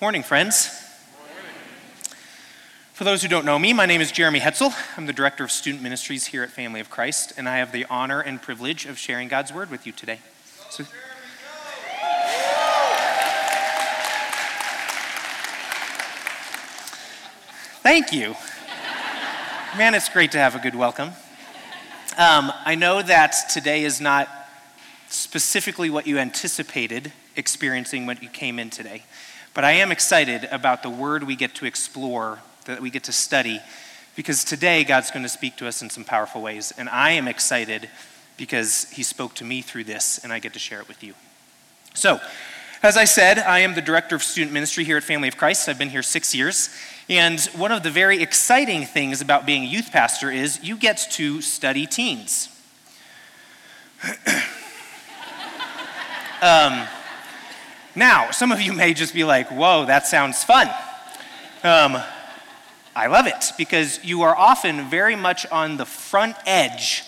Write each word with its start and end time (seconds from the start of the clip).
Morning, 0.00 0.22
friends. 0.22 0.68
For 2.92 3.02
those 3.02 3.20
who 3.20 3.26
don't 3.26 3.44
know 3.44 3.58
me, 3.58 3.72
my 3.72 3.84
name 3.84 4.00
is 4.00 4.12
Jeremy 4.12 4.38
Hetzel. 4.38 4.72
I'm 4.96 5.06
the 5.06 5.12
Director 5.12 5.42
of 5.42 5.50
Student 5.50 5.82
Ministries 5.82 6.26
here 6.26 6.44
at 6.44 6.50
Family 6.50 6.78
of 6.78 6.88
Christ, 6.88 7.32
and 7.36 7.48
I 7.48 7.56
have 7.56 7.72
the 7.72 7.84
honor 7.86 8.20
and 8.20 8.40
privilege 8.40 8.86
of 8.86 8.96
sharing 8.96 9.26
God's 9.26 9.52
Word 9.52 9.72
with 9.72 9.88
you 9.88 9.92
today. 9.92 10.20
So, 10.70 10.84
thank 17.82 18.12
you. 18.12 18.36
Man, 19.76 19.96
it's 19.96 20.08
great 20.08 20.30
to 20.30 20.38
have 20.38 20.54
a 20.54 20.60
good 20.60 20.76
welcome. 20.76 21.08
Um, 22.16 22.52
I 22.64 22.76
know 22.76 23.02
that 23.02 23.34
today 23.50 23.82
is 23.82 24.00
not 24.00 24.28
specifically 25.08 25.90
what 25.90 26.06
you 26.06 26.18
anticipated 26.18 27.12
experiencing 27.34 28.06
when 28.06 28.18
you 28.22 28.28
came 28.28 28.60
in 28.60 28.70
today. 28.70 29.02
But 29.58 29.64
I 29.64 29.72
am 29.72 29.90
excited 29.90 30.46
about 30.52 30.84
the 30.84 30.88
word 30.88 31.24
we 31.24 31.34
get 31.34 31.56
to 31.56 31.66
explore, 31.66 32.38
that 32.66 32.80
we 32.80 32.90
get 32.90 33.02
to 33.02 33.12
study, 33.12 33.58
because 34.14 34.44
today 34.44 34.84
God's 34.84 35.10
going 35.10 35.24
to 35.24 35.28
speak 35.28 35.56
to 35.56 35.66
us 35.66 35.82
in 35.82 35.90
some 35.90 36.04
powerful 36.04 36.40
ways. 36.40 36.72
And 36.78 36.88
I 36.88 37.10
am 37.10 37.26
excited 37.26 37.88
because 38.36 38.88
He 38.92 39.02
spoke 39.02 39.34
to 39.34 39.44
me 39.44 39.60
through 39.60 39.82
this, 39.82 40.20
and 40.22 40.32
I 40.32 40.38
get 40.38 40.52
to 40.52 40.60
share 40.60 40.80
it 40.80 40.86
with 40.86 41.02
you. 41.02 41.14
So, 41.92 42.20
as 42.84 42.96
I 42.96 43.04
said, 43.04 43.40
I 43.40 43.58
am 43.58 43.74
the 43.74 43.82
director 43.82 44.14
of 44.14 44.22
student 44.22 44.52
ministry 44.52 44.84
here 44.84 44.96
at 44.96 45.02
Family 45.02 45.26
of 45.26 45.36
Christ. 45.36 45.68
I've 45.68 45.76
been 45.76 45.90
here 45.90 46.04
six 46.04 46.36
years. 46.36 46.70
And 47.08 47.40
one 47.56 47.72
of 47.72 47.82
the 47.82 47.90
very 47.90 48.22
exciting 48.22 48.84
things 48.84 49.20
about 49.20 49.44
being 49.44 49.64
a 49.64 49.66
youth 49.66 49.90
pastor 49.90 50.30
is 50.30 50.62
you 50.62 50.76
get 50.76 50.98
to 51.14 51.40
study 51.40 51.84
teens. 51.84 52.48
um, 56.42 56.86
now, 57.98 58.30
some 58.30 58.52
of 58.52 58.60
you 58.60 58.72
may 58.72 58.94
just 58.94 59.12
be 59.12 59.24
like, 59.24 59.48
whoa, 59.48 59.84
that 59.86 60.06
sounds 60.06 60.44
fun. 60.44 60.68
Um, 61.64 62.00
I 62.94 63.08
love 63.08 63.26
it 63.26 63.52
because 63.58 64.02
you 64.04 64.22
are 64.22 64.36
often 64.36 64.88
very 64.88 65.16
much 65.16 65.46
on 65.46 65.76
the 65.76 65.84
front 65.84 66.36
edge 66.46 67.02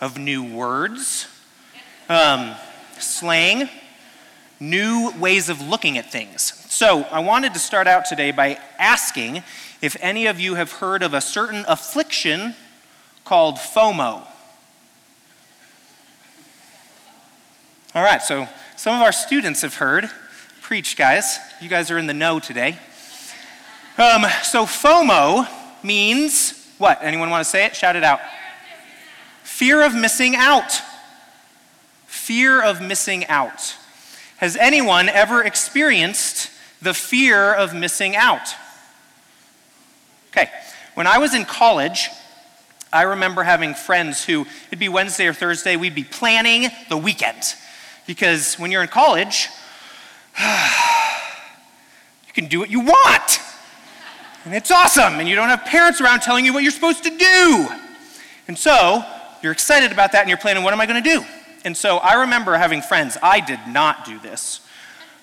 of 0.00 0.18
new 0.18 0.44
words, 0.44 1.26
um, 2.10 2.54
slang, 2.98 3.68
new 4.60 5.10
ways 5.18 5.48
of 5.48 5.60
looking 5.60 5.96
at 5.96 6.12
things. 6.12 6.42
So, 6.68 7.04
I 7.04 7.20
wanted 7.20 7.54
to 7.54 7.58
start 7.58 7.86
out 7.86 8.04
today 8.04 8.30
by 8.30 8.58
asking 8.78 9.42
if 9.80 9.96
any 10.00 10.26
of 10.26 10.38
you 10.38 10.54
have 10.56 10.72
heard 10.72 11.02
of 11.02 11.14
a 11.14 11.20
certain 11.22 11.64
affliction 11.66 12.54
called 13.24 13.56
FOMO. 13.56 14.26
All 17.94 18.02
right, 18.02 18.20
so 18.20 18.46
some 18.76 18.94
of 18.94 19.00
our 19.00 19.12
students 19.12 19.62
have 19.62 19.76
heard. 19.76 20.10
Preach, 20.66 20.96
guys. 20.96 21.38
You 21.60 21.68
guys 21.68 21.92
are 21.92 21.96
in 21.96 22.08
the 22.08 22.12
know 22.12 22.40
today. 22.40 22.76
Um, 23.98 24.26
so, 24.42 24.64
FOMO 24.64 25.46
means 25.84 26.68
what? 26.78 26.98
Anyone 27.02 27.30
want 27.30 27.44
to 27.44 27.48
say 27.48 27.66
it? 27.66 27.76
Shout 27.76 27.94
it 27.94 28.02
out. 28.02 28.18
Fear 29.44 29.84
of 29.84 29.94
missing 29.94 30.34
out. 30.34 30.80
Fear 32.06 32.64
of 32.64 32.82
missing 32.82 33.24
out. 33.26 33.76
Has 34.38 34.56
anyone 34.56 35.08
ever 35.08 35.40
experienced 35.40 36.50
the 36.82 36.94
fear 36.94 37.54
of 37.54 37.72
missing 37.72 38.16
out? 38.16 38.48
Okay, 40.32 40.50
when 40.94 41.06
I 41.06 41.18
was 41.18 41.32
in 41.32 41.44
college, 41.44 42.08
I 42.92 43.02
remember 43.02 43.44
having 43.44 43.74
friends 43.74 44.24
who, 44.24 44.46
it'd 44.66 44.80
be 44.80 44.88
Wednesday 44.88 45.28
or 45.28 45.32
Thursday, 45.32 45.76
we'd 45.76 45.94
be 45.94 46.02
planning 46.02 46.70
the 46.88 46.96
weekend. 46.96 47.54
Because 48.08 48.56
when 48.56 48.72
you're 48.72 48.82
in 48.82 48.88
college, 48.88 49.48
you 52.26 52.32
can 52.32 52.46
do 52.46 52.58
what 52.58 52.70
you 52.70 52.80
want. 52.80 53.40
And 54.44 54.54
it's 54.54 54.70
awesome. 54.70 55.14
And 55.14 55.28
you 55.28 55.34
don't 55.34 55.48
have 55.48 55.64
parents 55.64 56.00
around 56.00 56.20
telling 56.20 56.44
you 56.44 56.52
what 56.52 56.62
you're 56.62 56.72
supposed 56.72 57.02
to 57.04 57.10
do. 57.10 57.68
And 58.48 58.56
so 58.56 59.04
you're 59.42 59.52
excited 59.52 59.92
about 59.92 60.12
that 60.12 60.20
and 60.20 60.28
you're 60.28 60.38
planning, 60.38 60.62
what 60.62 60.72
am 60.72 60.80
I 60.80 60.86
going 60.86 61.02
to 61.02 61.10
do? 61.10 61.24
And 61.64 61.76
so 61.76 61.98
I 61.98 62.20
remember 62.20 62.54
having 62.56 62.80
friends. 62.80 63.18
I 63.22 63.40
did 63.40 63.60
not 63.68 64.04
do 64.04 64.18
this. 64.20 64.60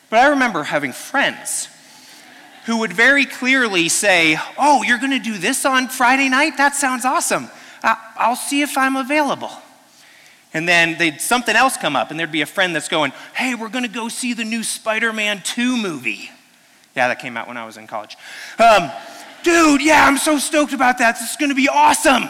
But 0.09 0.19
I 0.19 0.27
remember 0.27 0.63
having 0.63 0.91
friends 0.91 1.69
who 2.65 2.79
would 2.79 2.93
very 2.93 3.25
clearly 3.25 3.89
say, 3.89 4.37
Oh, 4.57 4.83
you're 4.83 4.97
going 4.97 5.11
to 5.11 5.19
do 5.19 5.37
this 5.37 5.65
on 5.65 5.87
Friday 5.87 6.29
night? 6.29 6.57
That 6.57 6.75
sounds 6.75 7.05
awesome. 7.05 7.49
I'll 7.81 8.35
see 8.35 8.61
if 8.61 8.77
I'm 8.77 8.95
available. 8.95 9.51
And 10.53 10.67
then 10.67 10.97
they'd 10.97 11.19
something 11.19 11.55
else 11.55 11.77
come 11.77 11.95
up, 11.95 12.11
and 12.11 12.19
there'd 12.19 12.31
be 12.31 12.41
a 12.41 12.45
friend 12.45 12.75
that's 12.75 12.89
going, 12.89 13.11
Hey, 13.35 13.55
we're 13.55 13.69
going 13.69 13.85
to 13.85 13.89
go 13.89 14.07
see 14.07 14.33
the 14.33 14.43
new 14.43 14.63
Spider 14.63 15.11
Man 15.11 15.41
2 15.43 15.77
movie. 15.77 16.29
Yeah, 16.95 17.07
that 17.07 17.19
came 17.19 17.37
out 17.37 17.47
when 17.47 17.57
I 17.57 17.65
was 17.65 17.77
in 17.77 17.87
college. 17.87 18.17
Um, 18.59 18.91
Dude, 19.43 19.81
yeah, 19.81 20.07
I'm 20.07 20.17
so 20.17 20.37
stoked 20.37 20.71
about 20.71 20.99
that. 20.99 21.19
This 21.19 21.31
is 21.31 21.37
going 21.37 21.49
to 21.49 21.55
be 21.55 21.67
awesome. 21.67 22.23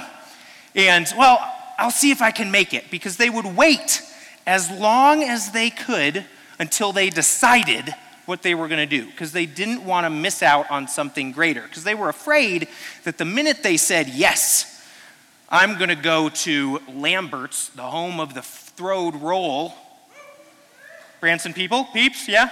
And, 0.74 1.08
well, 1.16 1.38
I'll 1.78 1.92
see 1.92 2.10
if 2.10 2.24
I 2.24 2.32
can 2.32 2.50
make 2.50 2.74
it 2.74 2.90
because 2.90 3.18
they 3.18 3.30
would 3.30 3.46
wait 3.46 4.02
as 4.48 4.72
long 4.72 5.24
as 5.24 5.52
they 5.52 5.70
could 5.70 6.26
until 6.58 6.92
they 6.92 7.12
decided 7.12 7.94
what 8.26 8.42
they 8.42 8.56
were 8.56 8.68
going 8.68 8.80
to 8.80 9.02
do 9.02 9.06
because 9.06 9.32
they 9.32 9.46
didn't 9.46 9.86
want 9.86 10.06
to 10.06 10.10
miss 10.10 10.42
out 10.42 10.70
on 10.72 10.88
something 10.88 11.32
greater 11.32 11.62
because 11.62 11.84
they 11.84 11.94
were 11.94 12.10
afraid 12.10 12.68
that 13.04 13.20
the 13.20 13.26
minute 13.26 13.62
they 13.62 13.78
said 13.78 14.08
yes, 14.08 14.73
I'm 15.56 15.78
going 15.78 15.90
to 15.90 15.96
go 15.96 16.30
to 16.30 16.82
Lambert's, 16.92 17.70
the 17.70 17.84
home 17.84 18.20
of 18.20 18.34
the 18.34 18.42
throwed 18.42 19.14
roll. 19.14 19.76
Branson 21.20 21.54
people, 21.54 21.84
peeps, 21.94 22.28
yeah? 22.28 22.50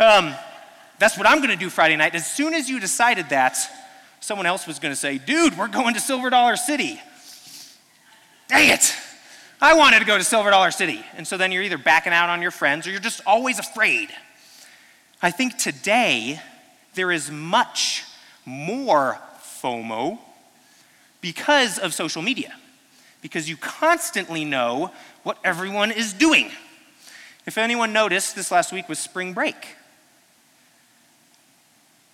Um, 0.00 0.34
that's 0.98 1.18
what 1.18 1.26
I'm 1.26 1.40
going 1.40 1.50
to 1.50 1.56
do 1.56 1.68
Friday 1.68 1.96
night. 1.96 2.14
As 2.14 2.26
soon 2.26 2.54
as 2.54 2.66
you 2.66 2.80
decided 2.80 3.28
that, 3.28 3.58
someone 4.20 4.46
else 4.46 4.66
was 4.66 4.78
going 4.78 4.90
to 4.90 4.96
say, 4.96 5.18
dude, 5.18 5.58
we're 5.58 5.68
going 5.68 5.92
to 5.92 6.00
Silver 6.00 6.30
Dollar 6.30 6.56
City. 6.56 6.98
Dang 8.48 8.70
it. 8.70 8.96
I 9.60 9.74
wanted 9.74 9.98
to 9.98 10.06
go 10.06 10.16
to 10.16 10.24
Silver 10.24 10.48
Dollar 10.48 10.70
City. 10.70 11.04
And 11.18 11.26
so 11.26 11.36
then 11.36 11.52
you're 11.52 11.62
either 11.62 11.76
backing 11.76 12.14
out 12.14 12.30
on 12.30 12.40
your 12.40 12.52
friends 12.52 12.86
or 12.86 12.90
you're 12.90 13.00
just 13.00 13.20
always 13.26 13.58
afraid. 13.58 14.08
I 15.20 15.30
think 15.30 15.58
today 15.58 16.40
there 16.94 17.12
is 17.12 17.30
much 17.30 18.02
more 18.46 19.18
FOMO 19.60 20.18
because 21.24 21.78
of 21.78 21.94
social 21.94 22.20
media, 22.20 22.54
because 23.22 23.48
you 23.48 23.56
constantly 23.56 24.44
know 24.44 24.90
what 25.22 25.38
everyone 25.42 25.90
is 25.90 26.12
doing. 26.12 26.50
If 27.46 27.56
anyone 27.56 27.94
noticed, 27.94 28.36
this 28.36 28.50
last 28.50 28.74
week 28.74 28.90
was 28.90 28.98
spring 28.98 29.32
break. 29.32 29.56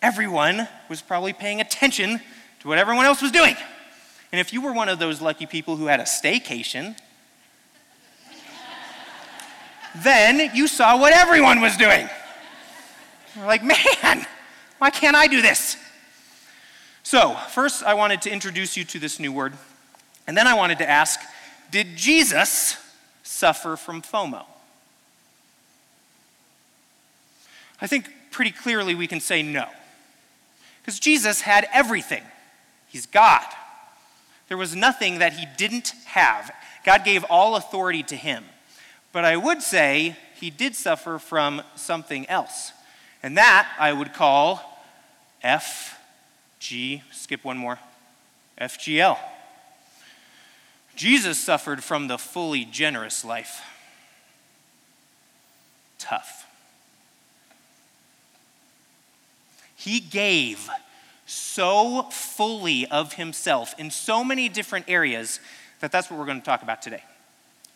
Everyone 0.00 0.68
was 0.88 1.02
probably 1.02 1.32
paying 1.32 1.60
attention 1.60 2.20
to 2.60 2.68
what 2.68 2.78
everyone 2.78 3.04
else 3.04 3.20
was 3.20 3.32
doing. 3.32 3.56
And 4.30 4.40
if 4.40 4.52
you 4.52 4.60
were 4.60 4.72
one 4.72 4.88
of 4.88 5.00
those 5.00 5.20
lucky 5.20 5.46
people 5.46 5.74
who 5.74 5.86
had 5.86 5.98
a 5.98 6.04
staycation, 6.04 6.96
then 10.04 10.54
you 10.54 10.68
saw 10.68 10.96
what 10.96 11.12
everyone 11.12 11.60
was 11.60 11.76
doing. 11.76 12.08
You're 13.34 13.46
like, 13.46 13.64
man, 13.64 14.24
why 14.78 14.90
can't 14.90 15.16
I 15.16 15.26
do 15.26 15.42
this? 15.42 15.76
So, 17.10 17.34
first, 17.48 17.82
I 17.82 17.94
wanted 17.94 18.22
to 18.22 18.30
introduce 18.30 18.76
you 18.76 18.84
to 18.84 19.00
this 19.00 19.18
new 19.18 19.32
word. 19.32 19.54
And 20.28 20.36
then 20.36 20.46
I 20.46 20.54
wanted 20.54 20.78
to 20.78 20.88
ask 20.88 21.18
Did 21.72 21.96
Jesus 21.96 22.76
suffer 23.24 23.74
from 23.74 24.00
FOMO? 24.00 24.44
I 27.82 27.88
think 27.88 28.08
pretty 28.30 28.52
clearly 28.52 28.94
we 28.94 29.08
can 29.08 29.18
say 29.18 29.42
no. 29.42 29.66
Because 30.80 31.00
Jesus 31.00 31.40
had 31.40 31.66
everything, 31.72 32.22
He's 32.86 33.06
God. 33.06 33.42
There 34.46 34.56
was 34.56 34.76
nothing 34.76 35.18
that 35.18 35.32
He 35.32 35.46
didn't 35.56 35.92
have. 36.04 36.52
God 36.86 37.04
gave 37.04 37.24
all 37.24 37.56
authority 37.56 38.04
to 38.04 38.14
Him. 38.14 38.44
But 39.12 39.24
I 39.24 39.36
would 39.36 39.62
say 39.62 40.16
He 40.36 40.48
did 40.48 40.76
suffer 40.76 41.18
from 41.18 41.62
something 41.74 42.28
else. 42.28 42.70
And 43.20 43.36
that 43.36 43.68
I 43.80 43.92
would 43.92 44.14
call 44.14 44.80
F 45.42 45.96
G, 46.60 47.02
skip 47.10 47.44
one 47.44 47.56
more, 47.56 47.78
FGL. 48.60 49.18
Jesus 50.94 51.38
suffered 51.38 51.82
from 51.82 52.08
the 52.08 52.18
fully 52.18 52.64
generous 52.66 53.24
life. 53.24 53.62
Tough. 55.98 56.46
He 59.74 59.98
gave 59.98 60.68
so 61.24 62.02
fully 62.10 62.86
of 62.86 63.14
himself 63.14 63.74
in 63.78 63.90
so 63.90 64.22
many 64.22 64.50
different 64.50 64.84
areas 64.88 65.40
that 65.80 65.90
that's 65.90 66.10
what 66.10 66.18
we're 66.18 66.26
going 66.26 66.40
to 66.40 66.44
talk 66.44 66.62
about 66.62 66.82
today. 66.82 67.02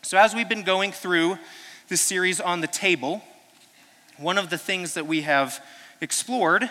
So, 0.03 0.19
as 0.19 0.35
we've 0.35 0.47
been 0.47 0.63
going 0.63 0.91
through 0.91 1.39
this 1.87 2.01
series 2.01 2.39
on 2.39 2.61
the 2.61 2.67
table, 2.67 3.23
one 4.17 4.37
of 4.37 4.51
the 4.51 4.57
things 4.59 4.93
that 4.93 5.07
we 5.07 5.21
have 5.21 5.65
explored 5.99 6.69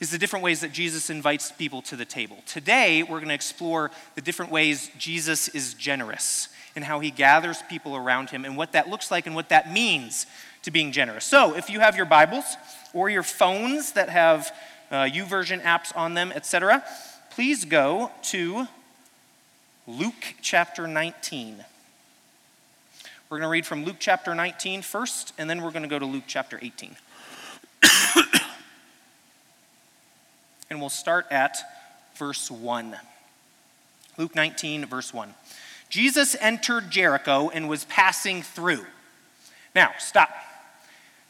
is 0.00 0.10
the 0.10 0.18
different 0.18 0.42
ways 0.42 0.60
that 0.60 0.72
Jesus 0.72 1.10
invites 1.10 1.52
people 1.52 1.82
to 1.82 1.96
the 1.96 2.06
table. 2.06 2.38
Today, 2.46 3.02
we're 3.02 3.18
going 3.18 3.28
to 3.28 3.34
explore 3.34 3.90
the 4.14 4.22
different 4.22 4.50
ways 4.50 4.90
Jesus 4.98 5.48
is 5.48 5.74
generous 5.74 6.48
and 6.74 6.84
how 6.84 7.00
he 7.00 7.10
gathers 7.10 7.62
people 7.68 7.94
around 7.94 8.30
him 8.30 8.44
and 8.44 8.56
what 8.56 8.72
that 8.72 8.88
looks 8.88 9.10
like 9.10 9.26
and 9.26 9.34
what 9.34 9.50
that 9.50 9.72
means 9.72 10.26
to 10.62 10.70
being 10.70 10.92
generous. 10.92 11.24
So, 11.24 11.54
if 11.54 11.68
you 11.68 11.80
have 11.80 11.96
your 11.96 12.06
Bibles, 12.06 12.44
or 12.92 13.10
your 13.10 13.22
phones 13.22 13.92
that 13.92 14.08
have 14.08 14.54
uh, 14.90 15.04
apps 15.04 15.96
on 15.96 16.14
them, 16.14 16.32
etc., 16.32 16.82
please 17.30 17.64
go 17.64 18.10
to 18.22 18.66
Luke 19.86 20.34
chapter 20.40 20.86
19. 20.86 21.64
We're 23.28 23.38
going 23.38 23.46
to 23.46 23.52
read 23.52 23.66
from 23.66 23.84
Luke 23.84 23.96
chapter 23.98 24.34
19 24.34 24.82
first, 24.82 25.32
and 25.38 25.48
then 25.48 25.62
we're 25.62 25.70
going 25.70 25.82
to 25.82 25.88
go 25.88 25.98
to 25.98 26.06
Luke 26.06 26.24
chapter 26.26 26.58
18. 26.60 26.96
And 30.70 30.78
we'll 30.80 30.88
start 30.88 31.26
at 31.30 31.58
verse 32.14 32.48
1. 32.48 32.96
Luke 34.16 34.34
19, 34.36 34.86
verse 34.86 35.12
1. 35.12 35.34
Jesus 35.88 36.36
entered 36.40 36.90
Jericho 36.90 37.50
and 37.52 37.68
was 37.68 37.84
passing 37.86 38.42
through. 38.42 38.86
Now, 39.74 39.90
stop. 39.98 40.30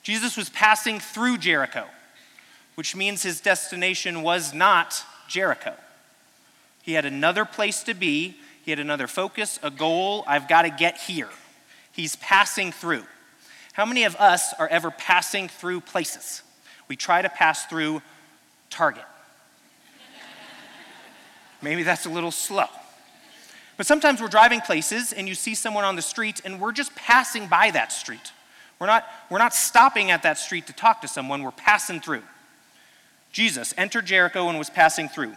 Jesus 0.03 0.37
was 0.37 0.51
passing 0.51 1.01
through 1.01 1.39
Jericho, 1.39 1.87
which 2.75 2.95
means 2.95 3.23
his 3.23 3.41
destination 3.41 4.23
was 4.23 4.53
not 4.53 5.03
Jericho. 5.27 5.75
He 6.83 6.93
had 6.93 7.07
another 7.07 7.47
place 7.47 7.83
to 7.85 7.95
be, 7.95 8.37
he 8.63 8.71
had 8.71 8.81
another 8.81 9.07
focus, 9.07 9.59
a 9.63 9.71
goal. 9.71 10.23
I've 10.27 10.49
got 10.49 10.63
to 10.63 10.71
get 10.71 10.99
here. 10.99 11.29
He's 11.93 12.17
passing 12.17 12.73
through. 12.73 13.05
How 13.73 13.87
many 13.87 14.05
of 14.05 14.17
us 14.17 14.53
are 14.59 14.69
ever 14.69 14.91
passing 14.91 15.49
through 15.49 15.81
places? 15.81 16.43
We 16.89 16.97
try 16.97 17.23
to 17.23 17.29
pass 17.31 17.65
through 17.67 18.03
Target. 18.69 19.05
Maybe 21.63 21.83
that's 21.83 22.07
a 22.07 22.11
little 22.11 22.31
slow. 22.31 22.67
But 23.77 23.87
sometimes 23.87 24.21
we're 24.21 24.29
driving 24.29 24.61
places 24.61 25.13
and 25.13 25.27
you 25.29 25.35
see 25.35 25.55
someone 25.55 25.85
on 25.85 25.97
the 25.97 26.03
street 26.03 26.41
and 26.45 26.61
we're 26.61 26.73
just 26.73 26.95
passing 26.95 27.47
by 27.47 27.71
that 27.71 27.93
street. 27.93 28.33
We're 28.79 28.87
not, 28.87 29.07
we're 29.31 29.39
not 29.39 29.55
stopping 29.55 30.11
at 30.11 30.23
that 30.23 30.39
street 30.39 30.67
to 30.67 30.73
talk 30.73 31.01
to 31.03 31.09
someone, 31.09 31.43
we're 31.43 31.51
passing 31.51 32.01
through. 32.01 32.23
Jesus 33.33 33.73
entered 33.79 34.07
Jericho 34.07 34.49
and 34.49 34.59
was 34.59 34.71
passing 34.71 35.09
through. 35.09 35.35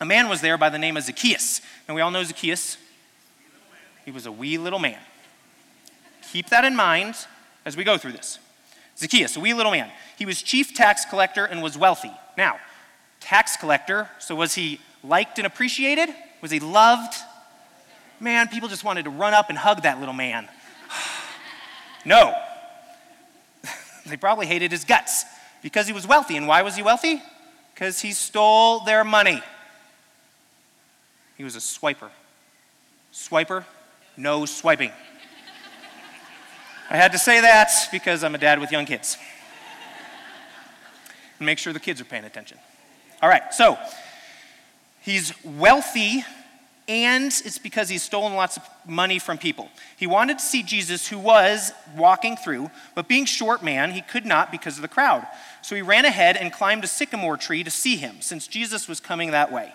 A 0.00 0.04
man 0.04 0.28
was 0.28 0.40
there 0.40 0.58
by 0.58 0.68
the 0.68 0.78
name 0.78 0.96
of 0.96 1.04
Zacchaeus. 1.04 1.60
And 1.88 1.94
we 1.94 2.00
all 2.00 2.10
know 2.10 2.22
Zacchaeus. 2.22 2.76
He 4.04 4.10
was 4.10 4.26
a 4.26 4.32
wee 4.32 4.58
little 4.58 4.78
man. 4.78 4.98
Keep 6.32 6.50
that 6.50 6.64
in 6.64 6.76
mind 6.76 7.14
as 7.64 7.76
we 7.76 7.84
go 7.84 7.96
through 7.96 8.12
this. 8.12 8.38
Zacchaeus, 8.98 9.36
a 9.36 9.40
wee 9.40 9.54
little 9.54 9.72
man. 9.72 9.90
He 10.18 10.26
was 10.26 10.42
chief 10.42 10.74
tax 10.74 11.04
collector 11.04 11.44
and 11.44 11.62
was 11.62 11.78
wealthy. 11.78 12.12
Now, 12.36 12.58
tax 13.20 13.56
collector, 13.56 14.08
so 14.18 14.34
was 14.34 14.54
he 14.54 14.80
liked 15.04 15.38
and 15.38 15.46
appreciated? 15.46 16.08
Was 16.40 16.50
he 16.50 16.60
loved? 16.60 17.14
Man, 18.20 18.48
people 18.48 18.68
just 18.68 18.84
wanted 18.84 19.04
to 19.04 19.10
run 19.10 19.34
up 19.34 19.50
and 19.50 19.58
hug 19.58 19.82
that 19.82 19.98
little 20.00 20.14
man. 20.14 20.48
no. 22.04 22.34
they 24.06 24.16
probably 24.16 24.46
hated 24.46 24.70
his 24.70 24.84
guts 24.84 25.24
because 25.62 25.86
he 25.86 25.92
was 25.92 26.06
wealthy. 26.06 26.36
And 26.36 26.48
why 26.48 26.62
was 26.62 26.76
he 26.76 26.82
wealthy? 26.82 27.22
Because 27.74 28.00
he 28.00 28.12
stole 28.12 28.80
their 28.80 29.04
money. 29.04 29.42
He 31.36 31.44
was 31.44 31.56
a 31.56 31.60
swiper. 31.60 32.10
Swiper, 33.12 33.64
no 34.16 34.44
swiping. 34.46 34.92
I 36.90 36.96
had 36.96 37.12
to 37.12 37.18
say 37.18 37.40
that 37.40 37.70
because 37.90 38.22
I'm 38.22 38.34
a 38.34 38.38
dad 38.38 38.60
with 38.60 38.70
young 38.70 38.84
kids. 38.84 39.16
Make 41.40 41.58
sure 41.58 41.72
the 41.72 41.80
kids 41.80 42.00
are 42.00 42.04
paying 42.04 42.24
attention. 42.24 42.58
All 43.22 43.28
right, 43.28 43.52
so 43.52 43.78
he's 45.04 45.32
wealthy, 45.44 46.24
and 46.88 47.26
it's 47.26 47.58
because 47.58 47.88
he's 47.88 48.02
stolen 48.02 48.34
lots 48.34 48.56
of 48.56 48.62
money 48.86 49.18
from 49.18 49.38
people. 49.38 49.68
He 49.96 50.06
wanted 50.06 50.38
to 50.38 50.44
see 50.44 50.62
Jesus, 50.62 51.08
who 51.08 51.18
was 51.18 51.72
walking 51.96 52.36
through, 52.36 52.70
but 52.94 53.08
being 53.08 53.24
short 53.24 53.62
man, 53.62 53.92
he 53.92 54.00
could 54.02 54.26
not 54.26 54.50
because 54.50 54.76
of 54.76 54.82
the 54.82 54.88
crowd. 54.88 55.26
So 55.62 55.74
he 55.74 55.82
ran 55.82 56.04
ahead 56.04 56.36
and 56.36 56.52
climbed 56.52 56.84
a 56.84 56.86
sycamore 56.88 57.36
tree 57.36 57.64
to 57.64 57.70
see 57.70 57.96
him, 57.96 58.16
since 58.20 58.46
Jesus 58.46 58.88
was 58.88 59.00
coming 59.00 59.30
that 59.30 59.52
way. 59.52 59.72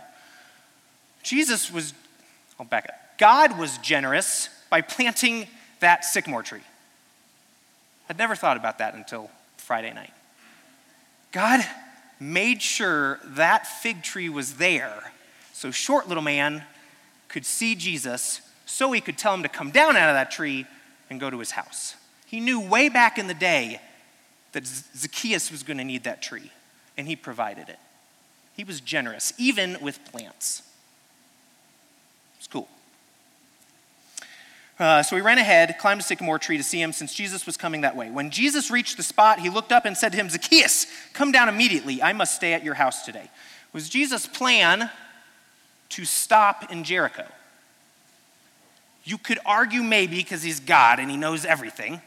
Jesus 1.24 1.72
was, 1.72 1.94
I'll 2.60 2.66
back 2.66 2.86
up. 2.90 2.96
God 3.18 3.58
was 3.58 3.78
generous 3.80 4.50
by 4.70 4.81
planting 4.81 5.48
that 5.80 6.06
sycamore 6.06 6.44
tree. 6.44 6.62
I'd 8.10 8.18
never 8.18 8.36
thought 8.36 8.58
about 8.58 8.80
that 8.80 8.96
until 8.96 9.30
Friday 9.58 9.94
night. 9.94 10.14
God 11.31 11.62
made 12.20 12.62
sure 12.62 13.20
that 13.24 13.68
fig 13.68 14.04
tree 14.04 14.30
was 14.30 14.56
there 14.56 15.12
so 15.60 15.72
short 15.72 16.08
little 16.08 16.24
man 16.24 16.64
could 17.28 17.46
see 17.46 17.76
Jesus 17.76 18.40
so 18.66 18.94
he 18.94 19.02
could 19.02 19.18
tell 19.18 19.34
him 19.34 19.44
to 19.44 19.50
come 19.50 19.72
down 19.72 19.98
out 19.98 20.08
of 20.08 20.16
that 20.16 20.32
tree 20.32 20.66
and 21.10 21.20
go 21.20 21.30
to 21.30 21.38
his 21.38 21.52
house. 21.52 21.96
He 22.26 22.40
knew 22.40 22.62
way 22.62 22.88
back 22.88 23.18
in 23.18 23.28
the 23.28 23.34
day 23.34 23.82
that 24.54 24.66
Zacchaeus 24.66 25.52
was 25.52 25.64
going 25.64 25.78
to 25.78 25.84
need 25.84 26.06
that 26.06 26.22
tree, 26.22 26.50
and 26.98 27.10
he 27.10 27.18
provided 27.18 27.68
it. 27.68 27.78
He 28.56 28.64
was 28.64 28.80
generous, 28.80 29.34
even 29.38 29.76
with 29.82 30.00
plants. 30.10 30.64
It's 32.38 32.48
cool. 32.48 32.70
Uh, 34.80 35.04
so 35.04 35.18
he 35.18 35.22
ran 35.22 35.40
ahead, 35.40 35.76
climbed 35.78 36.00
a 36.00 36.04
sycamore 36.06 36.40
tree 36.40 36.56
to 36.56 36.64
see 36.64 36.82
him 36.82 36.94
since 36.94 37.14
Jesus 37.14 37.46
was 37.46 37.58
coming 37.58 37.82
that 37.82 37.98
way. 37.98 38.10
When 38.10 38.32
Jesus 38.32 38.72
reached 38.72 38.96
the 38.96 39.04
spot, 39.04 39.42
he 39.42 39.50
looked 39.50 39.74
up 39.74 39.84
and 39.84 39.98
said 39.98 40.14
to 40.14 40.18
him, 40.18 40.30
Zacchaeus, 40.30 40.88
come 41.12 41.34
down 41.34 41.50
immediately. 41.50 42.02
I 42.02 42.14
must 42.14 42.34
stay 42.34 42.54
at 42.54 42.64
your 42.64 42.76
house 42.76 43.04
today. 43.04 43.30
Was 43.74 43.90
Jesus' 43.90 44.26
plan 44.26 44.90
to 45.90 46.06
stop 46.06 46.72
in 46.72 46.84
Jericho. 46.84 47.26
You 49.04 49.18
could 49.18 49.40
argue 49.46 49.82
maybe 49.82 50.18
because 50.18 50.44
he's 50.44 50.60
God 50.60 51.00
and 51.00 51.10
he 51.10 51.18
knows 51.18 51.46
everything. 51.46 52.02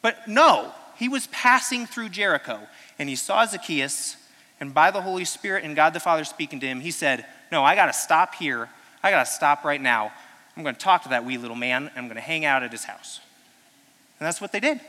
But 0.00 0.26
no, 0.26 0.72
he 0.96 1.08
was 1.08 1.26
passing 1.28 1.86
through 1.86 2.08
Jericho 2.08 2.60
and 2.98 3.08
he 3.08 3.16
saw 3.16 3.44
Zacchaeus, 3.44 4.16
and 4.60 4.74
by 4.74 4.90
the 4.90 5.02
Holy 5.02 5.24
Spirit 5.24 5.64
and 5.64 5.76
God 5.76 5.94
the 5.94 6.00
Father 6.00 6.24
speaking 6.24 6.58
to 6.60 6.66
him, 6.66 6.80
he 6.80 6.90
said, 6.90 7.24
No, 7.52 7.62
I 7.62 7.74
got 7.74 7.86
to 7.86 7.92
stop 7.92 8.34
here. 8.34 8.68
I 9.02 9.10
got 9.10 9.24
to 9.24 9.30
stop 9.30 9.64
right 9.64 9.80
now. 9.80 10.12
I'm 10.56 10.64
to 10.64 10.80
talk 10.80 11.04
to 11.04 11.10
that 11.10 11.24
wee 11.24 11.38
little 11.38 11.56
man 11.56 11.90
and 11.94 12.06
I'm 12.06 12.14
to 12.14 12.20
hang 12.20 12.44
out 12.44 12.64
at 12.64 12.72
his 12.72 12.84
house. 12.84 13.20
And 14.18 14.26
that's 14.26 14.40
what 14.40 14.50
they 14.50 14.58
did. 14.58 14.80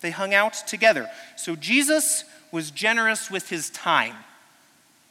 They 0.00 0.10
hung 0.10 0.32
out 0.34 0.54
together. 0.66 1.10
So 1.36 1.56
Jesus 1.56 2.24
was 2.52 2.70
generous 2.70 3.30
with 3.30 3.48
his 3.48 3.70
time. 3.70 4.14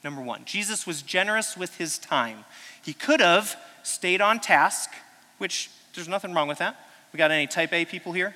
Number 0.03 0.21
one, 0.21 0.45
Jesus 0.45 0.87
was 0.87 1.01
generous 1.01 1.55
with 1.55 1.77
his 1.77 1.97
time. 1.97 2.45
He 2.81 2.93
could 2.93 3.19
have 3.19 3.55
stayed 3.83 4.21
on 4.21 4.39
task, 4.39 4.89
which 5.37 5.69
there's 5.93 6.07
nothing 6.07 6.33
wrong 6.33 6.47
with 6.47 6.57
that. 6.57 6.75
We 7.13 7.17
got 7.17 7.31
any 7.31 7.47
type 7.47 7.73
A 7.73 7.85
people 7.85 8.13
here? 8.13 8.35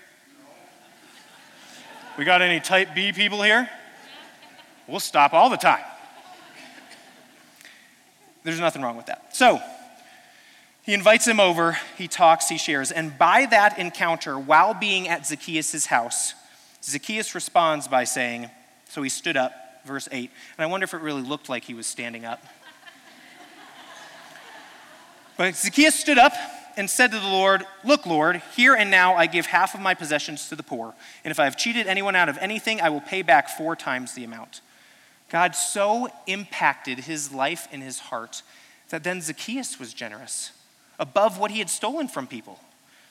We 2.17 2.25
got 2.25 2.41
any 2.41 2.59
type 2.59 2.89
B 2.93 3.11
people 3.11 3.41
here? 3.41 3.69
We'll 4.87 4.99
stop 4.99 5.33
all 5.33 5.49
the 5.49 5.57
time. 5.57 5.83
There's 8.43 8.59
nothing 8.59 8.83
wrong 8.83 8.95
with 8.95 9.07
that. 9.07 9.35
So, 9.35 9.59
he 10.83 10.93
invites 10.93 11.27
him 11.27 11.39
over, 11.39 11.77
he 11.97 12.07
talks, 12.07 12.47
he 12.47 12.59
shares. 12.59 12.91
And 12.91 13.17
by 13.17 13.47
that 13.47 13.79
encounter, 13.79 14.37
while 14.37 14.75
being 14.75 15.07
at 15.07 15.25
Zacchaeus' 15.25 15.87
house, 15.87 16.35
Zacchaeus 16.83 17.33
responds 17.33 17.87
by 17.87 18.03
saying, 18.03 18.51
So 18.89 19.01
he 19.01 19.09
stood 19.09 19.35
up, 19.35 19.51
verse 19.85 20.09
8. 20.11 20.29
And 20.57 20.63
I 20.63 20.67
wonder 20.67 20.83
if 20.83 20.93
it 20.93 21.01
really 21.01 21.21
looked 21.21 21.49
like 21.49 21.63
he 21.63 21.73
was 21.73 21.87
standing 21.87 22.25
up. 22.25 22.43
but 25.37 25.55
Zacchaeus 25.55 25.95
stood 25.95 26.17
up 26.17 26.33
and 26.77 26.89
said 26.89 27.11
to 27.11 27.19
the 27.19 27.27
Lord, 27.27 27.65
Look, 27.83 28.05
Lord, 28.05 28.41
here 28.55 28.75
and 28.75 28.91
now 28.91 29.15
I 29.15 29.27
give 29.27 29.45
half 29.45 29.73
of 29.73 29.81
my 29.81 29.93
possessions 29.93 30.49
to 30.49 30.55
the 30.55 30.63
poor. 30.63 30.93
And 31.23 31.31
if 31.31 31.39
I 31.39 31.45
have 31.45 31.57
cheated 31.57 31.87
anyone 31.87 32.15
out 32.15 32.29
of 32.29 32.37
anything, 32.39 32.81
I 32.81 32.89
will 32.89 33.01
pay 33.01 33.21
back 33.21 33.49
four 33.49 33.75
times 33.75 34.13
the 34.13 34.23
amount. 34.23 34.61
God 35.29 35.55
so 35.55 36.09
impacted 36.27 36.99
his 36.99 37.33
life 37.33 37.67
and 37.71 37.81
his 37.81 37.99
heart 37.99 38.43
that 38.89 39.03
then 39.03 39.21
Zacchaeus 39.21 39.79
was 39.79 39.93
generous 39.93 40.51
above 40.99 41.39
what 41.39 41.51
he 41.51 41.59
had 41.59 41.69
stolen 41.69 42.07
from 42.07 42.27
people. 42.27 42.59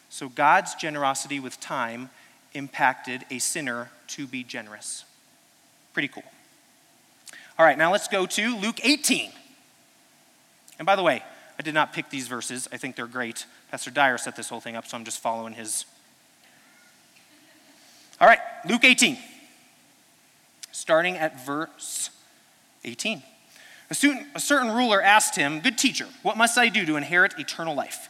So 0.08 0.28
God's 0.28 0.74
generosity 0.74 1.40
with 1.40 1.60
time 1.60 2.10
impacted 2.54 3.24
a 3.30 3.38
sinner 3.38 3.90
to 4.08 4.26
be 4.26 4.44
generous. 4.44 5.04
Pretty 5.92 6.08
cool. 6.08 6.24
All 7.58 7.64
right, 7.64 7.78
now 7.78 7.92
let's 7.92 8.08
go 8.08 8.26
to 8.26 8.56
Luke 8.56 8.80
18. 8.82 9.30
And 10.78 10.86
by 10.86 10.96
the 10.96 11.02
way, 11.02 11.22
I 11.58 11.62
did 11.62 11.74
not 11.74 11.92
pick 11.92 12.10
these 12.10 12.26
verses. 12.26 12.68
I 12.72 12.78
think 12.78 12.96
they're 12.96 13.06
great. 13.06 13.46
Pastor 13.70 13.92
Dyer 13.92 14.18
set 14.18 14.34
this 14.34 14.48
whole 14.48 14.60
thing 14.60 14.74
up, 14.74 14.86
so 14.86 14.96
I'm 14.96 15.04
just 15.04 15.20
following 15.20 15.54
his. 15.54 15.84
All 18.20 18.26
right, 18.26 18.40
Luke 18.68 18.84
18, 18.84 19.18
starting 20.72 21.16
at 21.16 21.44
verse 21.46 22.10
18. 22.84 23.22
A 23.90 23.94
certain, 23.94 24.26
a 24.34 24.40
certain 24.40 24.72
ruler 24.72 25.00
asked 25.00 25.36
him, 25.36 25.60
Good 25.60 25.78
teacher, 25.78 26.06
what 26.22 26.36
must 26.36 26.58
I 26.58 26.68
do 26.68 26.84
to 26.86 26.96
inherit 26.96 27.38
eternal 27.38 27.74
life? 27.76 28.08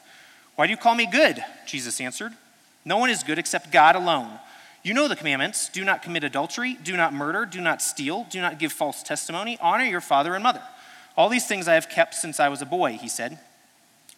Why 0.56 0.66
do 0.66 0.70
you 0.70 0.76
call 0.78 0.94
me 0.94 1.06
good? 1.10 1.44
Jesus 1.66 2.00
answered. 2.00 2.32
No 2.84 2.96
one 2.96 3.10
is 3.10 3.22
good 3.22 3.38
except 3.38 3.72
God 3.72 3.96
alone. 3.96 4.38
You 4.84 4.92
know 4.92 5.08
the 5.08 5.16
commandments 5.16 5.70
do 5.70 5.82
not 5.82 6.02
commit 6.02 6.24
adultery, 6.24 6.78
do 6.84 6.94
not 6.94 7.14
murder, 7.14 7.46
do 7.46 7.60
not 7.60 7.80
steal, 7.80 8.26
do 8.28 8.40
not 8.40 8.58
give 8.58 8.70
false 8.70 9.02
testimony, 9.02 9.58
honor 9.60 9.84
your 9.84 10.02
father 10.02 10.34
and 10.34 10.42
mother. 10.42 10.62
All 11.16 11.30
these 11.30 11.46
things 11.46 11.66
I 11.66 11.74
have 11.74 11.88
kept 11.88 12.14
since 12.14 12.38
I 12.38 12.50
was 12.50 12.60
a 12.60 12.66
boy, 12.66 12.92
he 12.92 13.08
said. 13.08 13.38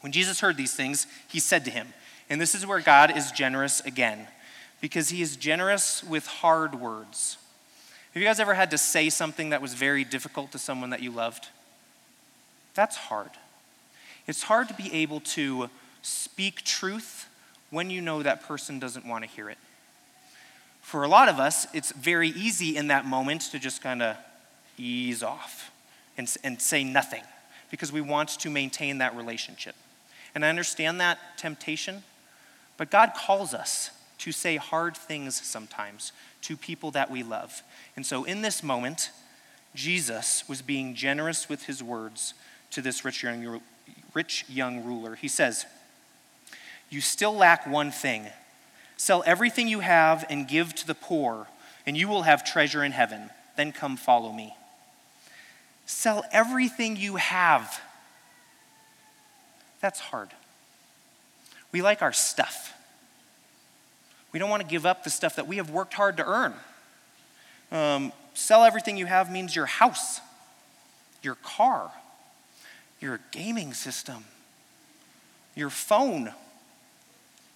When 0.01 0.11
Jesus 0.11 0.41
heard 0.41 0.57
these 0.57 0.75
things, 0.75 1.07
he 1.29 1.39
said 1.39 1.65
to 1.67 1.71
him, 1.71 1.95
and 2.29 2.41
this 2.41 2.55
is 2.55 2.67
where 2.67 2.81
God 2.81 3.17
is 3.17 3.31
generous 3.31 3.81
again, 3.81 4.27
because 4.81 5.11
he 5.11 5.23
is 5.23 5.37
generous 5.37 6.03
with 6.03 6.27
hard 6.27 6.75
words. 6.75 7.39
Have 8.13 8.21
you 8.21 8.29
guys 8.29 8.41
ever 8.41 8.55
had 8.55 8.73
to 8.73 8.79
say 8.79 9.09
something 9.09 9.51
that 9.51 9.63
was 9.63 9.75
very 9.75 10.03
difficult 10.03 10.51
to 10.51 10.59
someone 10.59 10.91
that 10.91 11.03
you 11.03 11.13
loved? 11.13 11.47
That's 12.75 12.97
hard. 12.97 13.31
It's 14.27 14.43
hard 14.43 14.67
to 14.69 14.75
be 14.75 14.93
able 14.93 15.21
to 15.21 15.71
speak 16.03 16.65
truth 16.65 17.29
when 17.71 17.89
you 17.89 18.01
know 18.01 18.23
that 18.23 18.43
person 18.43 18.81
doesn't 18.81 19.07
want 19.07 19.23
to 19.23 19.31
hear 19.31 19.49
it. 19.49 19.59
For 20.87 21.03
a 21.03 21.09
lot 21.09 21.29
of 21.29 21.41
us, 21.41 21.67
it's 21.75 21.91
very 21.91 22.29
easy 22.29 22.77
in 22.77 22.87
that 22.87 23.05
moment 23.05 23.41
to 23.51 23.59
just 23.59 23.83
kind 23.83 24.01
of 24.01 24.17
ease 24.79 25.21
off 25.21 25.73
and, 26.17 26.33
and 26.45 26.63
say 26.63 26.85
nothing 26.85 27.25
because 27.73 27.91
we 27.91 28.01
want 28.01 28.29
to 28.29 28.49
maintain 28.51 28.99
that 28.99 29.17
relationship. 29.17 29.75
And 30.33 30.45
I 30.45 30.49
understand 30.49 31.01
that 31.01 31.19
temptation, 31.39 32.05
but 32.77 32.89
God 32.93 33.15
calls 33.17 33.53
us 33.53 33.91
to 34.19 34.31
say 34.31 34.59
hard 34.59 34.97
things 34.97 35.35
sometimes 35.45 36.13
to 36.43 36.57
people 36.57 36.93
that 36.93 37.11
we 37.11 37.25
love. 37.25 37.65
And 37.97 38.07
so 38.07 38.23
in 38.23 38.43
this 38.43 38.63
moment, 38.63 39.11
Jesus 39.75 40.49
was 40.49 40.63
being 40.63 40.95
generous 40.95 41.49
with 41.49 41.65
his 41.65 41.83
words 41.83 42.33
to 42.71 42.81
this 42.81 43.05
rich 43.05 43.25
young, 43.25 43.61
rich 44.15 44.45
young 44.49 44.85
ruler. 44.85 45.17
He 45.17 45.27
says, 45.27 45.67
You 46.91 47.01
still 47.01 47.35
lack 47.35 47.67
one 47.67 47.91
thing. 47.91 48.29
Sell 48.97 49.23
everything 49.27 49.69
you 49.69 49.81
have 49.81 50.25
and 50.31 50.49
give 50.49 50.75
to 50.77 50.87
the 50.87 50.95
poor, 50.95 51.47
and 51.87 51.97
you 51.97 52.09
will 52.09 52.23
have 52.23 52.45
treasure 52.45 52.83
in 52.83 52.93
heaven. 52.93 53.31
Then 53.57 53.73
come 53.73 53.97
follow 53.97 54.33
me. 54.33 54.55
Sell 55.87 56.25
everything 56.33 56.97
you 56.97 57.17
have. 57.17 57.81
That's 59.81 60.01
hard. 60.01 60.31
We 61.73 61.83
like 61.83 62.03
our 62.03 62.13
stuff. 62.13 62.75
We 64.33 64.39
don't 64.39 64.51
want 64.51 64.63
to 64.63 64.69
give 64.69 64.85
up 64.85 65.05
the 65.05 65.11
stuff 65.11 65.37
that 65.37 65.47
we 65.47 65.57
have 65.57 65.71
worked 65.71 65.95
hard 65.95 66.17
to 66.17 66.27
earn. 66.27 66.55
Um, 67.71 68.13
sell 68.35 68.65
everything 68.65 68.97
you 68.97 69.07
have 69.07 69.31
means 69.31 69.55
your 69.55 69.67
house, 69.67 70.21
your 71.23 71.37
car, 71.37 71.91
your 73.01 73.21
gaming 73.31 73.73
system, 73.75 74.25
your 75.55 75.71
phone. 75.71 76.33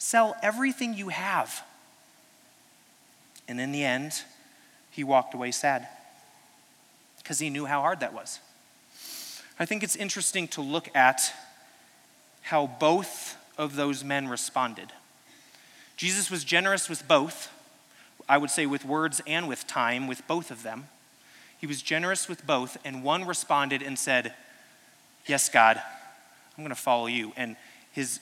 Sell 0.00 0.35
everything 0.42 0.95
you 0.95 1.11
have. 1.11 1.62
And 3.47 3.61
in 3.61 3.71
the 3.71 3.85
end, 3.85 4.23
he 4.90 5.04
walked 5.04 5.35
away 5.35 5.50
sad 5.50 5.87
because 7.19 7.38
he 7.38 7.50
knew 7.50 7.66
how 7.66 7.83
hard 7.83 8.00
that 8.00 8.14
was. 8.14 8.40
I 9.59 9.66
think 9.66 9.83
it's 9.83 9.97
interesting 9.97 10.49
to 10.49 10.62
look 10.62 10.88
at 10.97 11.35
how 12.40 12.66
both 12.66 13.37
of 13.59 13.76
those 13.76 14.02
men 14.02 14.26
responded. 14.26 14.90
Jesus 15.99 16.30
was 16.30 16.45
generous 16.45 16.88
with 16.88 17.07
both, 17.07 17.52
I 18.26 18.38
would 18.38 18.50
say 18.50 18.64
with 18.64 18.87
words 18.87 19.21
and 19.26 19.49
with 19.49 19.66
time, 19.66 20.07
with 20.07 20.26
both 20.26 20.50
of 20.50 20.62
them. 20.62 20.88
He 21.59 21.66
was 21.66 21.83
generous 21.83 22.26
with 22.26 22.47
both, 22.47 22.78
and 22.87 23.04
one 23.04 23.26
responded 23.26 23.83
and 23.83 23.99
said, 23.99 24.33
Yes, 25.26 25.50
God, 25.50 25.76
I'm 26.57 26.64
going 26.64 26.75
to 26.75 26.75
follow 26.75 27.07
you. 27.07 27.35
And 27.37 27.57
his 27.92 28.19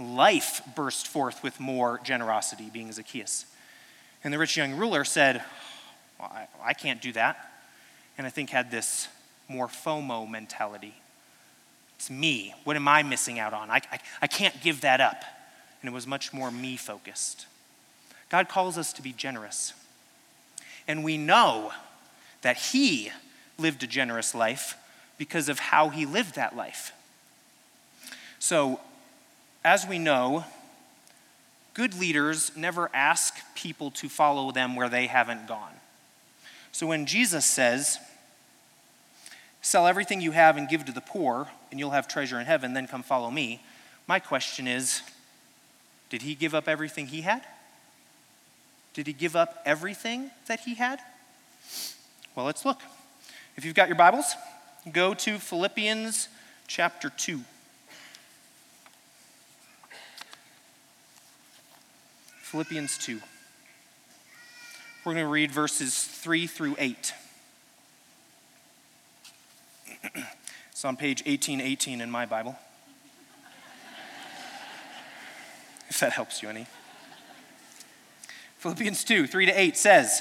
life 0.00 0.62
burst 0.74 1.06
forth 1.06 1.42
with 1.42 1.60
more 1.60 2.00
generosity, 2.02 2.70
being 2.72 2.90
Zacchaeus. 2.90 3.44
And 4.24 4.32
the 4.32 4.38
rich 4.38 4.56
young 4.56 4.74
ruler 4.74 5.04
said, 5.04 5.42
well, 6.18 6.32
I, 6.32 6.46
I 6.64 6.72
can't 6.72 7.00
do 7.00 7.12
that. 7.12 7.52
And 8.18 8.26
I 8.26 8.30
think 8.30 8.50
had 8.50 8.70
this 8.70 9.08
more 9.48 9.68
FOMO 9.68 10.28
mentality. 10.28 10.94
It's 11.96 12.10
me. 12.10 12.54
What 12.64 12.76
am 12.76 12.88
I 12.88 13.02
missing 13.02 13.38
out 13.38 13.52
on? 13.52 13.70
I, 13.70 13.80
I, 13.92 13.98
I 14.22 14.26
can't 14.26 14.60
give 14.62 14.80
that 14.82 15.00
up. 15.00 15.22
And 15.80 15.90
it 15.90 15.92
was 15.92 16.06
much 16.06 16.32
more 16.32 16.50
me 16.50 16.76
focused. 16.76 17.46
God 18.30 18.48
calls 18.48 18.78
us 18.78 18.92
to 18.94 19.02
be 19.02 19.12
generous. 19.12 19.74
And 20.86 21.04
we 21.04 21.18
know 21.18 21.72
that 22.42 22.56
He 22.56 23.10
lived 23.58 23.82
a 23.82 23.86
generous 23.86 24.34
life 24.34 24.76
because 25.18 25.48
of 25.48 25.58
how 25.58 25.88
He 25.90 26.06
lived 26.06 26.36
that 26.36 26.56
life. 26.56 26.92
So 28.38 28.80
as 29.64 29.86
we 29.86 29.98
know, 29.98 30.44
good 31.74 31.98
leaders 31.98 32.52
never 32.56 32.90
ask 32.94 33.34
people 33.54 33.90
to 33.92 34.08
follow 34.08 34.52
them 34.52 34.74
where 34.74 34.88
they 34.88 35.06
haven't 35.06 35.46
gone. 35.46 35.72
So 36.72 36.86
when 36.86 37.06
Jesus 37.06 37.44
says, 37.44 37.98
Sell 39.62 39.86
everything 39.86 40.22
you 40.22 40.30
have 40.30 40.56
and 40.56 40.68
give 40.68 40.86
to 40.86 40.92
the 40.92 41.02
poor, 41.02 41.48
and 41.70 41.78
you'll 41.78 41.90
have 41.90 42.08
treasure 42.08 42.40
in 42.40 42.46
heaven, 42.46 42.72
then 42.72 42.86
come 42.86 43.02
follow 43.02 43.30
me, 43.30 43.60
my 44.06 44.18
question 44.18 44.66
is 44.66 45.02
Did 46.08 46.22
he 46.22 46.34
give 46.34 46.54
up 46.54 46.66
everything 46.66 47.08
he 47.08 47.20
had? 47.20 47.42
Did 48.94 49.06
he 49.06 49.12
give 49.12 49.36
up 49.36 49.62
everything 49.64 50.30
that 50.46 50.60
he 50.60 50.74
had? 50.74 51.00
Well, 52.34 52.46
let's 52.46 52.64
look. 52.64 52.80
If 53.56 53.64
you've 53.64 53.74
got 53.74 53.88
your 53.88 53.96
Bibles, 53.96 54.34
go 54.90 55.14
to 55.14 55.38
Philippians 55.38 56.28
chapter 56.66 57.10
2. 57.10 57.40
Philippians 62.50 62.98
2. 62.98 63.20
We're 65.04 65.14
going 65.14 65.24
to 65.24 65.30
read 65.30 65.52
verses 65.52 66.02
3 66.02 66.48
through 66.48 66.74
8. 66.80 67.14
it's 70.72 70.84
on 70.84 70.96
page 70.96 71.20
1818 71.20 72.00
in 72.00 72.10
my 72.10 72.26
Bible. 72.26 72.58
if 75.88 76.00
that 76.00 76.12
helps 76.12 76.42
you 76.42 76.48
any. 76.48 76.66
Philippians 78.58 79.04
2 79.04 79.28
3 79.28 79.46
to 79.46 79.52
8 79.52 79.76
says, 79.76 80.20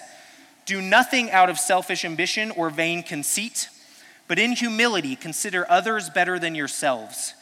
Do 0.67 0.83
nothing 0.83 1.31
out 1.31 1.49
of 1.49 1.57
selfish 1.57 2.05
ambition 2.05 2.51
or 2.51 2.69
vain 2.69 3.01
conceit, 3.01 3.69
but 4.27 4.37
in 4.37 4.51
humility 4.51 5.15
consider 5.15 5.65
others 5.67 6.11
better 6.11 6.37
than 6.37 6.53
yourselves. 6.53 7.33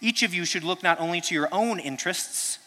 Each 0.00 0.22
of 0.22 0.32
you 0.32 0.46
should 0.46 0.64
look 0.64 0.82
not 0.82 0.98
only 0.98 1.20
to 1.20 1.34
your 1.34 1.50
own 1.52 1.78
interests, 1.78 2.49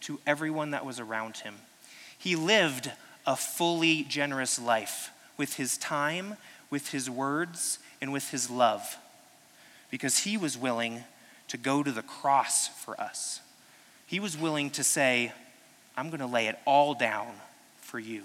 to 0.00 0.20
everyone 0.26 0.70
that 0.70 0.86
was 0.86 1.00
around 1.00 1.38
him. 1.38 1.54
He 2.18 2.36
lived 2.36 2.90
a 3.26 3.36
fully 3.36 4.02
generous 4.04 4.58
life 4.58 5.10
with 5.36 5.54
his 5.54 5.76
time, 5.78 6.36
with 6.70 6.90
his 6.90 7.08
words, 7.08 7.78
and 8.00 8.12
with 8.12 8.30
his 8.30 8.50
love 8.50 8.96
because 9.90 10.18
he 10.18 10.36
was 10.36 10.56
willing 10.56 11.04
to 11.48 11.56
go 11.56 11.82
to 11.82 11.90
the 11.90 12.02
cross 12.02 12.68
for 12.68 12.98
us. 13.00 13.40
He 14.06 14.20
was 14.20 14.36
willing 14.36 14.70
to 14.70 14.84
say, 14.84 15.32
I'm 15.96 16.08
going 16.08 16.20
to 16.20 16.26
lay 16.26 16.46
it 16.46 16.58
all 16.64 16.94
down 16.94 17.32
for 17.80 17.98
you. 17.98 18.22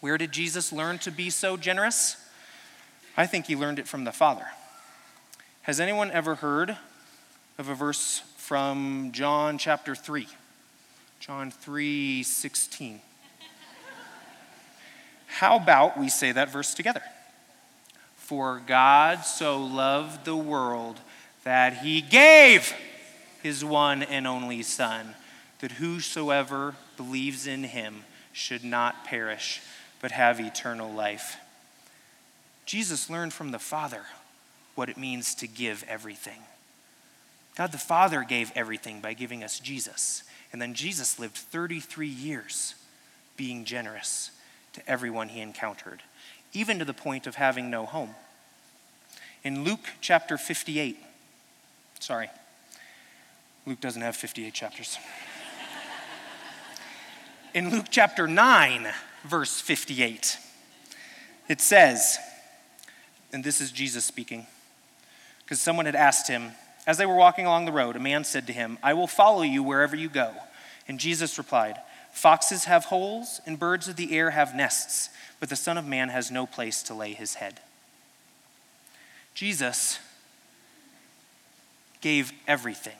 Where 0.00 0.16
did 0.16 0.32
Jesus 0.32 0.72
learn 0.72 0.98
to 1.00 1.10
be 1.10 1.28
so 1.28 1.56
generous? 1.56 2.16
I 3.16 3.26
think 3.26 3.46
he 3.46 3.56
learned 3.56 3.78
it 3.78 3.88
from 3.88 4.04
the 4.04 4.12
Father. 4.12 4.46
Has 5.62 5.80
anyone 5.80 6.10
ever 6.10 6.36
heard 6.36 6.76
of 7.58 7.68
a 7.68 7.74
verse 7.74 8.22
from 8.50 9.10
John 9.12 9.58
chapter 9.58 9.94
3? 9.94 10.26
John 11.20 11.52
3 11.52 12.24
16. 12.24 13.00
How 15.28 15.54
about 15.54 15.96
we 15.96 16.08
say 16.08 16.32
that 16.32 16.50
verse 16.50 16.74
together? 16.74 17.02
For 18.16 18.60
God 18.66 19.20
so 19.20 19.56
loved 19.56 20.24
the 20.24 20.34
world 20.34 20.98
that 21.44 21.74
he 21.74 22.00
gave 22.00 22.74
his 23.40 23.64
one 23.64 24.02
and 24.02 24.26
only 24.26 24.64
Son, 24.64 25.14
that 25.60 25.70
whosoever 25.70 26.74
believes 26.96 27.46
in 27.46 27.62
him 27.62 28.02
should 28.32 28.64
not 28.64 29.04
perish, 29.04 29.60
but 30.02 30.10
have 30.10 30.40
eternal 30.40 30.92
life. 30.92 31.36
Jesus 32.66 33.08
learned 33.08 33.32
from 33.32 33.52
the 33.52 33.60
Father 33.60 34.06
what 34.74 34.88
it 34.88 34.98
means 34.98 35.36
to 35.36 35.46
give 35.46 35.84
everything. 35.86 36.40
God 37.56 37.72
the 37.72 37.78
Father 37.78 38.24
gave 38.24 38.52
everything 38.54 39.00
by 39.00 39.12
giving 39.12 39.42
us 39.42 39.58
Jesus. 39.58 40.22
And 40.52 40.60
then 40.60 40.74
Jesus 40.74 41.18
lived 41.18 41.36
33 41.36 42.08
years 42.08 42.74
being 43.36 43.64
generous 43.64 44.30
to 44.72 44.88
everyone 44.88 45.28
he 45.28 45.40
encountered, 45.40 46.02
even 46.52 46.78
to 46.78 46.84
the 46.84 46.94
point 46.94 47.26
of 47.26 47.36
having 47.36 47.70
no 47.70 47.86
home. 47.86 48.14
In 49.42 49.64
Luke 49.64 49.88
chapter 50.00 50.36
58, 50.36 50.98
sorry, 51.98 52.28
Luke 53.66 53.80
doesn't 53.80 54.02
have 54.02 54.16
58 54.16 54.52
chapters. 54.52 54.98
In 57.54 57.70
Luke 57.70 57.86
chapter 57.90 58.28
9, 58.28 58.88
verse 59.24 59.60
58, 59.60 60.38
It 61.48 61.60
says, 61.60 62.18
and 63.32 63.42
this 63.42 63.60
is 63.60 63.70
Jesus 63.72 64.04
speaking, 64.04 64.46
because 65.42 65.60
someone 65.60 65.86
had 65.86 65.96
asked 65.96 66.28
him, 66.28 66.52
as 66.90 66.98
they 66.98 67.06
were 67.06 67.14
walking 67.14 67.46
along 67.46 67.66
the 67.66 67.72
road, 67.72 67.94
a 67.94 68.00
man 68.00 68.24
said 68.24 68.48
to 68.48 68.52
him, 68.52 68.76
I 68.82 68.94
will 68.94 69.06
follow 69.06 69.42
you 69.42 69.62
wherever 69.62 69.94
you 69.94 70.08
go. 70.08 70.32
And 70.88 70.98
Jesus 70.98 71.38
replied, 71.38 71.76
Foxes 72.10 72.64
have 72.64 72.86
holes, 72.86 73.40
and 73.46 73.60
birds 73.60 73.86
of 73.86 73.94
the 73.94 74.18
air 74.18 74.30
have 74.30 74.56
nests, 74.56 75.08
but 75.38 75.48
the 75.48 75.54
Son 75.54 75.78
of 75.78 75.86
Man 75.86 76.08
has 76.08 76.32
no 76.32 76.46
place 76.46 76.82
to 76.82 76.92
lay 76.92 77.12
his 77.12 77.34
head. 77.34 77.60
Jesus 79.34 80.00
gave 82.00 82.32
everything. 82.48 82.96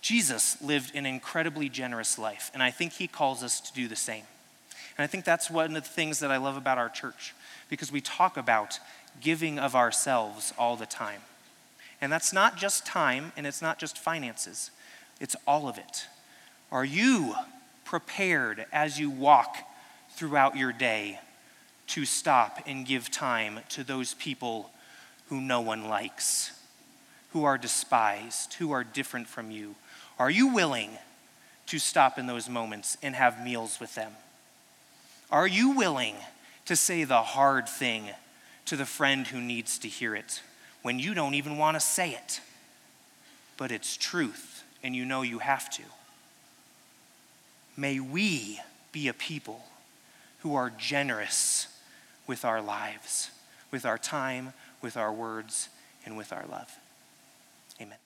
Jesus 0.00 0.60
lived 0.60 0.96
an 0.96 1.06
incredibly 1.06 1.68
generous 1.68 2.18
life, 2.18 2.50
and 2.54 2.60
I 2.60 2.72
think 2.72 2.94
he 2.94 3.06
calls 3.06 3.44
us 3.44 3.60
to 3.60 3.72
do 3.72 3.86
the 3.86 3.94
same. 3.94 4.24
And 4.96 5.04
I 5.04 5.06
think 5.06 5.24
that's 5.24 5.48
one 5.48 5.76
of 5.76 5.84
the 5.84 5.88
things 5.88 6.18
that 6.18 6.32
I 6.32 6.38
love 6.38 6.56
about 6.56 6.76
our 6.76 6.88
church, 6.88 7.36
because 7.70 7.92
we 7.92 8.00
talk 8.00 8.36
about 8.36 8.80
giving 9.20 9.60
of 9.60 9.76
ourselves 9.76 10.52
all 10.58 10.74
the 10.74 10.86
time. 10.86 11.20
And 12.00 12.12
that's 12.12 12.32
not 12.32 12.56
just 12.56 12.86
time, 12.86 13.32
and 13.36 13.46
it's 13.46 13.62
not 13.62 13.78
just 13.78 13.98
finances, 13.98 14.70
it's 15.20 15.36
all 15.46 15.68
of 15.68 15.78
it. 15.78 16.06
Are 16.70 16.84
you 16.84 17.34
prepared 17.84 18.66
as 18.72 19.00
you 19.00 19.10
walk 19.10 19.56
throughout 20.10 20.56
your 20.56 20.72
day 20.72 21.18
to 21.88 22.04
stop 22.04 22.60
and 22.66 22.86
give 22.86 23.10
time 23.10 23.60
to 23.70 23.82
those 23.82 24.14
people 24.14 24.70
who 25.28 25.40
no 25.40 25.60
one 25.60 25.88
likes, 25.88 26.52
who 27.30 27.44
are 27.44 27.58
despised, 27.58 28.54
who 28.54 28.70
are 28.70 28.84
different 28.84 29.26
from 29.26 29.50
you? 29.50 29.74
Are 30.18 30.30
you 30.30 30.48
willing 30.48 30.90
to 31.66 31.78
stop 31.78 32.18
in 32.18 32.26
those 32.26 32.48
moments 32.48 32.96
and 33.02 33.14
have 33.14 33.42
meals 33.42 33.78
with 33.80 33.94
them? 33.94 34.12
Are 35.30 35.46
you 35.46 35.70
willing 35.70 36.14
to 36.66 36.76
say 36.76 37.04
the 37.04 37.22
hard 37.22 37.68
thing 37.68 38.04
to 38.66 38.76
the 38.76 38.86
friend 38.86 39.26
who 39.26 39.40
needs 39.40 39.78
to 39.78 39.88
hear 39.88 40.14
it 40.14 40.42
when 40.88 40.98
you 40.98 41.12
don't 41.12 41.34
even 41.34 41.58
want 41.58 41.74
to 41.74 41.80
say 41.80 42.12
it? 42.12 42.40
But 43.58 43.70
it's 43.70 43.94
truth, 43.94 44.64
and 44.82 44.96
you 44.96 45.04
know 45.04 45.20
you 45.20 45.38
have 45.40 45.68
to. 45.72 45.82
May 47.76 48.00
we 48.00 48.58
be 48.90 49.06
a 49.06 49.12
people 49.12 49.60
who 50.38 50.54
are 50.54 50.72
generous 50.78 51.68
with 52.26 52.42
our 52.42 52.62
lives, 52.62 53.30
with 53.70 53.84
our 53.84 53.98
time, 53.98 54.54
with 54.80 54.96
our 54.96 55.12
words, 55.12 55.68
and 56.06 56.16
with 56.16 56.32
our 56.32 56.46
love. 56.50 56.74
Amen. 57.82 57.98